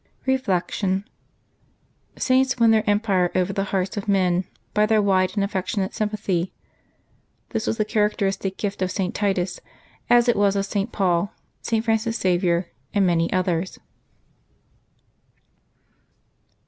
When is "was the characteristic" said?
7.67-8.57